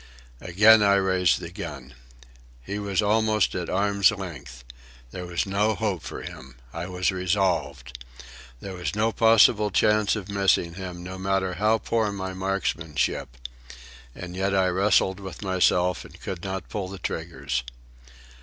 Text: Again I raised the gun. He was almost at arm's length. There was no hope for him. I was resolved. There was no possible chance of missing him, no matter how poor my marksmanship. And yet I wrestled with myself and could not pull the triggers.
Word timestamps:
Again 0.39 0.81
I 0.81 0.95
raised 0.95 1.39
the 1.39 1.51
gun. 1.51 1.93
He 2.63 2.79
was 2.79 3.03
almost 3.03 3.53
at 3.53 3.69
arm's 3.69 4.09
length. 4.09 4.63
There 5.11 5.27
was 5.27 5.45
no 5.45 5.75
hope 5.75 6.01
for 6.01 6.23
him. 6.23 6.55
I 6.73 6.87
was 6.87 7.11
resolved. 7.11 8.03
There 8.61 8.73
was 8.73 8.95
no 8.95 9.11
possible 9.11 9.69
chance 9.69 10.15
of 10.15 10.27
missing 10.27 10.73
him, 10.73 11.03
no 11.03 11.19
matter 11.19 11.53
how 11.53 11.77
poor 11.77 12.11
my 12.11 12.33
marksmanship. 12.33 13.37
And 14.15 14.35
yet 14.35 14.55
I 14.55 14.69
wrestled 14.69 15.19
with 15.19 15.43
myself 15.43 16.03
and 16.03 16.19
could 16.19 16.43
not 16.43 16.67
pull 16.67 16.87
the 16.87 16.97
triggers. 16.97 17.61